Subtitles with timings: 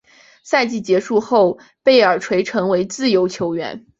[0.41, 3.85] 赛季结束后贝尔垂成为自由球员。